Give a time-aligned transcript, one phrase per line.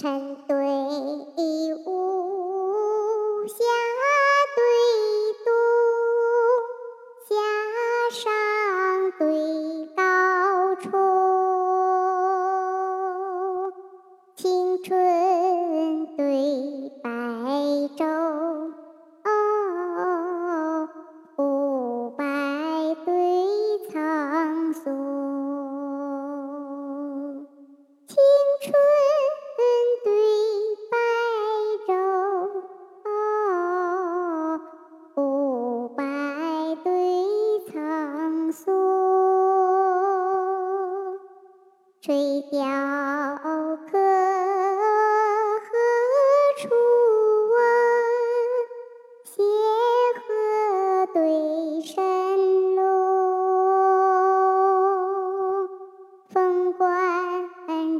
[0.00, 0.56] 成对
[42.10, 42.58] 垂钓
[43.38, 43.96] 客
[45.60, 45.70] 何
[46.56, 46.68] 处
[47.52, 47.54] 闻？
[49.22, 49.30] 谢
[50.18, 50.26] 河
[51.14, 52.82] 对神龙。
[56.30, 57.48] 凤冠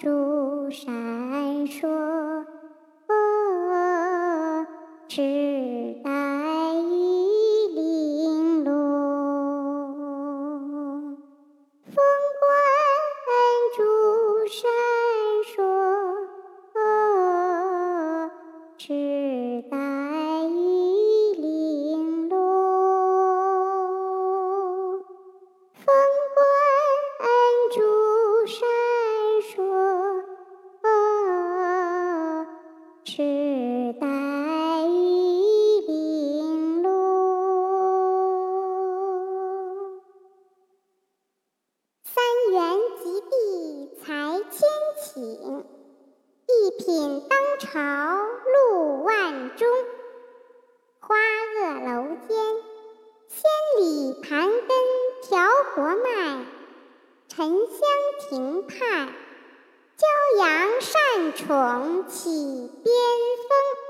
[0.00, 0.92] 珠闪
[1.68, 1.86] 烁，
[5.06, 5.22] 翅
[33.04, 33.16] 翅
[34.00, 34.06] 带
[34.86, 36.90] 羽玲珑。
[42.04, 44.12] 三元及第才。
[44.52, 45.64] 千顷，
[46.46, 47.70] 一品当朝
[48.52, 49.66] 禄万钟。
[51.00, 51.16] 花
[51.56, 51.88] 萼楼
[52.28, 52.36] 间，
[53.28, 53.40] 千
[53.78, 54.68] 里盘根
[55.22, 56.44] 调国脉；
[57.28, 57.78] 沉香
[58.28, 59.14] 亭畔，
[61.30, 62.94] 床起边
[63.48, 63.81] 风